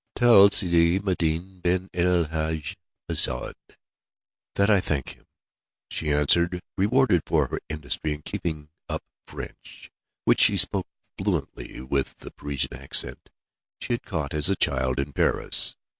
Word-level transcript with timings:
"Tell 0.15 0.49
Sidi 0.49 0.97
Maïeddine 0.99 1.61
ben 1.61 1.87
el 1.93 2.23
Hadj 2.23 2.75
Messaoud 3.07 3.53
that 4.55 4.67
I 4.67 4.81
thank 4.81 5.09
him," 5.11 5.25
she 5.91 6.11
answered, 6.11 6.59
rewarded 6.75 7.21
for 7.27 7.49
her 7.49 7.59
industry 7.69 8.13
in 8.13 8.23
keeping 8.23 8.69
up 8.89 9.03
French, 9.27 9.91
which 10.25 10.41
she 10.41 10.57
spoke 10.57 10.87
fluently, 11.19 11.81
with 11.81 12.15
the 12.17 12.31
Parisian 12.31 12.73
accent 12.73 13.29
she 13.79 13.93
had 13.93 14.01
caught 14.01 14.33
as 14.33 14.49
a 14.49 14.55
child 14.55 14.97
in 14.99 15.13
Paris. 15.13 15.75